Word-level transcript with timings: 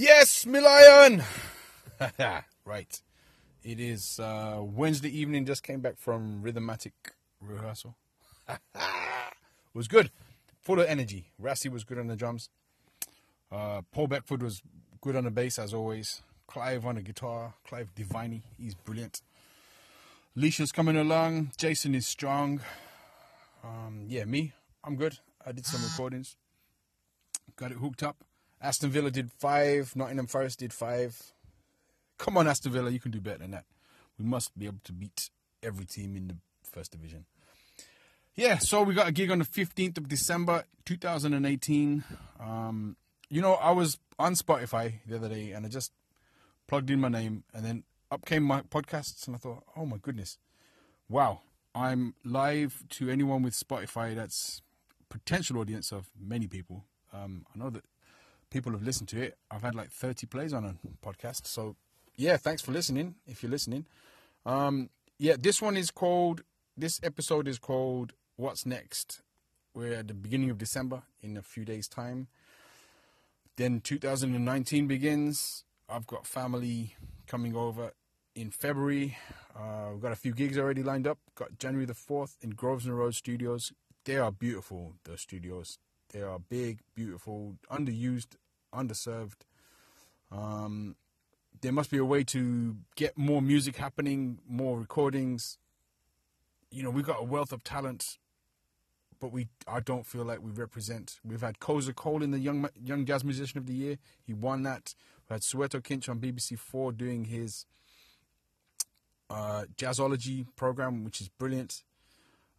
Yes, 0.00 0.44
Milion! 0.44 1.24
right. 2.64 3.02
It 3.64 3.80
is 3.80 4.20
uh, 4.20 4.60
Wednesday 4.62 5.08
evening, 5.08 5.44
just 5.44 5.64
came 5.64 5.80
back 5.80 5.98
from 5.98 6.40
Rhythmatic 6.40 6.92
rehearsal. 7.40 7.96
was 9.74 9.88
good. 9.88 10.12
Full 10.62 10.78
of 10.78 10.86
energy. 10.86 11.32
Rassi 11.42 11.68
was 11.68 11.82
good 11.82 11.98
on 11.98 12.06
the 12.06 12.14
drums. 12.14 12.48
Uh, 13.50 13.82
Paul 13.90 14.06
Beckford 14.06 14.40
was 14.40 14.62
good 15.00 15.16
on 15.16 15.24
the 15.24 15.32
bass, 15.32 15.58
as 15.58 15.74
always. 15.74 16.22
Clive 16.46 16.86
on 16.86 16.94
the 16.94 17.02
guitar. 17.02 17.54
Clive 17.66 17.92
Diviney, 17.96 18.42
he's 18.56 18.74
brilliant. 18.76 19.20
Leisha's 20.36 20.70
coming 20.70 20.96
along. 20.96 21.50
Jason 21.56 21.96
is 21.96 22.06
strong. 22.06 22.60
Um, 23.64 24.04
yeah, 24.06 24.26
me, 24.26 24.52
I'm 24.84 24.94
good. 24.94 25.18
I 25.44 25.50
did 25.50 25.66
some 25.66 25.82
recordings. 25.82 26.36
Got 27.56 27.72
it 27.72 27.78
hooked 27.78 28.04
up. 28.04 28.22
Aston 28.60 28.90
Villa 28.90 29.10
did 29.10 29.30
five. 29.32 29.94
Nottingham 29.94 30.26
Forest 30.26 30.58
did 30.60 30.72
five. 30.72 31.32
Come 32.18 32.36
on, 32.36 32.48
Aston 32.48 32.72
Villa, 32.72 32.90
you 32.90 32.98
can 32.98 33.10
do 33.10 33.20
better 33.20 33.38
than 33.38 33.52
that. 33.52 33.64
We 34.18 34.24
must 34.24 34.58
be 34.58 34.66
able 34.66 34.80
to 34.84 34.92
beat 34.92 35.30
every 35.62 35.84
team 35.84 36.16
in 36.16 36.28
the 36.28 36.36
first 36.62 36.90
division. 36.92 37.24
Yeah, 38.34 38.58
so 38.58 38.82
we 38.82 38.94
got 38.94 39.08
a 39.08 39.12
gig 39.12 39.30
on 39.30 39.38
the 39.38 39.44
15th 39.44 39.98
of 39.98 40.08
December 40.08 40.64
2018. 40.84 42.04
Um, 42.40 42.96
you 43.28 43.42
know, 43.42 43.54
I 43.54 43.72
was 43.72 43.98
on 44.18 44.34
Spotify 44.34 44.94
the 45.06 45.16
other 45.16 45.28
day 45.28 45.52
and 45.52 45.66
I 45.66 45.68
just 45.68 45.92
plugged 46.66 46.90
in 46.90 47.00
my 47.00 47.08
name 47.08 47.44
and 47.52 47.64
then 47.64 47.84
up 48.10 48.24
came 48.24 48.42
my 48.42 48.62
podcasts 48.62 49.26
and 49.26 49.34
I 49.34 49.38
thought, 49.38 49.64
oh 49.76 49.86
my 49.86 49.96
goodness, 49.96 50.38
wow, 51.08 51.40
I'm 51.74 52.14
live 52.24 52.84
to 52.90 53.10
anyone 53.10 53.42
with 53.42 53.54
Spotify 53.54 54.14
that's 54.14 54.62
potential 55.08 55.58
audience 55.58 55.92
of 55.92 56.08
many 56.18 56.46
people. 56.46 56.84
Um, 57.12 57.44
I 57.54 57.58
know 57.58 57.70
that 57.70 57.84
people 58.50 58.72
have 58.72 58.82
listened 58.82 59.08
to 59.10 59.22
it. 59.22 59.36
I've 59.50 59.62
had 59.62 59.74
like 59.74 59.90
30 59.90 60.26
plays 60.26 60.52
on 60.52 60.64
a 60.64 61.06
podcast. 61.06 61.46
So, 61.46 61.76
yeah, 62.16 62.36
thanks 62.36 62.62
for 62.62 62.72
listening. 62.72 63.16
If 63.26 63.42
you're 63.42 63.50
listening, 63.50 63.86
um, 64.46 64.90
yeah, 65.18 65.36
this 65.38 65.60
one 65.60 65.76
is 65.76 65.90
called. 65.90 66.42
This 66.76 67.00
episode 67.02 67.48
is 67.48 67.58
called 67.58 68.12
"What's 68.36 68.64
Next." 68.64 69.22
We're 69.74 69.94
at 69.94 70.08
the 70.08 70.14
beginning 70.14 70.50
of 70.50 70.58
December 70.58 71.02
in 71.22 71.36
a 71.36 71.42
few 71.42 71.64
days' 71.64 71.88
time. 71.88 72.28
Then 73.56 73.80
2019 73.80 74.86
begins. 74.86 75.64
I've 75.88 76.06
got 76.06 76.26
family 76.26 76.94
coming 77.26 77.56
over 77.56 77.92
in 78.34 78.50
February. 78.50 79.16
Uh, 79.56 79.90
we've 79.92 80.00
got 80.02 80.12
a 80.12 80.16
few 80.16 80.32
gigs 80.32 80.58
already 80.58 80.82
lined 80.82 81.06
up. 81.06 81.18
Got 81.34 81.58
January 81.58 81.86
the 81.86 81.94
4th 81.94 82.36
in 82.40 82.50
Grosvenor 82.50 82.94
Road 82.96 83.14
Studios. 83.14 83.72
They 84.04 84.16
are 84.16 84.30
beautiful, 84.30 84.94
the 85.04 85.18
studios. 85.18 85.78
They 86.12 86.22
are 86.22 86.38
big, 86.38 86.80
beautiful, 86.94 87.56
underused, 87.70 88.36
underserved. 88.74 89.42
Um, 90.32 90.96
there 91.60 91.72
must 91.72 91.90
be 91.90 91.98
a 91.98 92.04
way 92.04 92.24
to 92.24 92.76
get 92.96 93.18
more 93.18 93.42
music 93.42 93.76
happening, 93.76 94.38
more 94.48 94.78
recordings. 94.78 95.58
You 96.70 96.82
know, 96.82 96.90
we've 96.90 97.06
got 97.06 97.20
a 97.20 97.24
wealth 97.24 97.52
of 97.52 97.64
talent, 97.64 98.18
but 99.20 99.32
we 99.32 99.48
I 99.66 99.80
don't 99.80 100.06
feel 100.06 100.24
like 100.24 100.42
we 100.42 100.50
represent. 100.50 101.18
We've 101.24 101.40
had 101.40 101.58
Xhosa 101.58 101.94
Cole 101.94 102.22
in 102.22 102.30
the 102.30 102.38
young 102.38 102.68
young 102.82 103.04
jazz 103.04 103.24
musician 103.24 103.58
of 103.58 103.66
the 103.66 103.74
year. 103.74 103.98
He 104.24 104.34
won 104.34 104.62
that. 104.62 104.94
We 105.28 105.34
had 105.34 105.42
Soweto 105.42 105.82
Kinch 105.82 106.08
on 106.08 106.20
BBC 106.20 106.58
Four 106.58 106.92
doing 106.92 107.24
his 107.24 107.66
uh, 109.30 109.64
jazzology 109.76 110.46
program, 110.56 111.04
which 111.04 111.20
is 111.20 111.28
brilliant. 111.28 111.82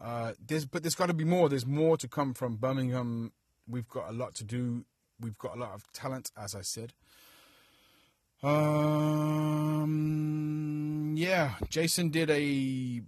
Uh, 0.00 0.32
there's 0.44 0.64
but 0.64 0.82
there's 0.82 0.94
got 0.94 1.06
to 1.06 1.14
be 1.14 1.24
more. 1.24 1.48
There's 1.48 1.66
more 1.66 1.96
to 1.96 2.06
come 2.08 2.34
from 2.34 2.56
Birmingham. 2.56 3.32
We've 3.68 3.88
got 3.88 4.10
a 4.10 4.12
lot 4.12 4.34
to 4.36 4.44
do. 4.44 4.84
We've 5.20 5.38
got 5.38 5.56
a 5.56 5.60
lot 5.60 5.72
of 5.74 5.90
talent, 5.92 6.30
as 6.36 6.54
I 6.54 6.60
said. 6.62 6.92
Um, 8.42 9.54
yeah, 11.16 11.54
Jason 11.70 12.10
did 12.10 12.30
a 12.30 13.00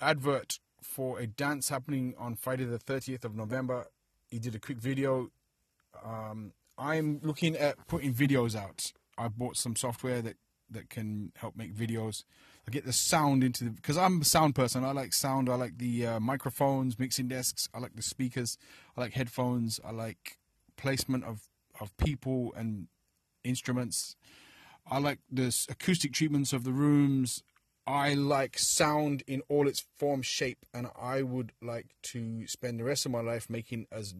advert 0.00 0.60
for 0.82 1.18
a 1.18 1.26
dance 1.26 1.68
happening 1.70 2.14
on 2.18 2.36
Friday 2.36 2.64
the 2.64 2.78
30th 2.78 3.24
of 3.24 3.34
November. 3.34 3.88
He 4.28 4.38
did 4.38 4.54
a 4.54 4.60
quick 4.60 4.78
video. 4.78 5.30
Um, 6.04 6.52
I'm 6.78 7.20
looking 7.22 7.56
at 7.56 7.86
putting 7.88 8.14
videos 8.14 8.54
out. 8.54 8.92
I 9.18 9.28
bought 9.28 9.56
some 9.56 9.74
software 9.76 10.22
that 10.22 10.36
that 10.70 10.90
can 10.90 11.32
help 11.36 11.56
make 11.56 11.74
videos. 11.74 12.24
I 12.66 12.70
get 12.70 12.86
the 12.86 12.92
sound 12.92 13.44
into 13.44 13.64
the 13.64 13.70
because 13.70 13.98
I'm 13.98 14.22
a 14.22 14.24
sound 14.24 14.54
person. 14.54 14.84
I 14.84 14.92
like 14.92 15.12
sound. 15.12 15.48
I 15.48 15.54
like 15.54 15.78
the 15.78 16.06
uh, 16.06 16.20
microphones, 16.20 16.98
mixing 16.98 17.28
desks. 17.28 17.68
I 17.74 17.78
like 17.78 17.94
the 17.94 18.02
speakers. 18.02 18.56
I 18.96 19.02
like 19.02 19.12
headphones. 19.12 19.80
I 19.84 19.90
like 19.90 20.38
placement 20.76 21.24
of 21.24 21.48
of 21.80 21.96
people 21.98 22.54
and 22.56 22.88
instruments. 23.42 24.16
I 24.90 24.98
like 24.98 25.18
the 25.30 25.54
acoustic 25.68 26.12
treatments 26.12 26.52
of 26.52 26.64
the 26.64 26.72
rooms. 26.72 27.42
I 27.86 28.14
like 28.14 28.58
sound 28.58 29.22
in 29.26 29.42
all 29.48 29.68
its 29.68 29.84
form, 29.98 30.22
shape, 30.22 30.64
and 30.72 30.88
I 30.98 31.22
would 31.22 31.52
like 31.60 31.88
to 32.04 32.46
spend 32.46 32.80
the 32.80 32.84
rest 32.84 33.04
of 33.04 33.12
my 33.12 33.20
life 33.20 33.50
making 33.50 33.86
as 33.92 34.14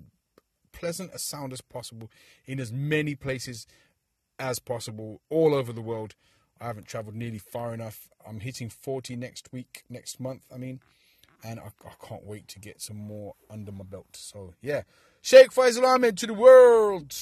pleasant 0.72 1.14
a 1.14 1.18
sound 1.18 1.52
as 1.52 1.62
possible 1.62 2.10
in 2.44 2.60
as 2.60 2.72
many 2.72 3.14
places 3.14 3.66
as 4.38 4.58
possible 4.58 5.20
all 5.30 5.54
over 5.54 5.72
the 5.72 5.80
world. 5.80 6.14
I 6.60 6.66
haven't 6.66 6.86
traveled 6.86 7.16
nearly 7.16 7.38
far 7.38 7.74
enough. 7.74 8.08
I'm 8.26 8.40
hitting 8.40 8.68
40 8.70 9.16
next 9.16 9.52
week, 9.52 9.84
next 9.90 10.20
month, 10.20 10.42
I 10.52 10.58
mean, 10.58 10.80
and 11.44 11.60
I, 11.60 11.66
I 11.86 12.06
can't 12.06 12.24
wait 12.24 12.48
to 12.48 12.58
get 12.58 12.80
some 12.80 12.96
more 12.96 13.34
under 13.50 13.72
my 13.72 13.84
belt. 13.84 14.16
So, 14.16 14.54
yeah. 14.62 14.82
Sheikh 15.20 15.50
Faisal 15.50 15.84
Ahmed 15.84 16.18
to 16.18 16.26
the 16.26 16.34
world. 16.34 17.14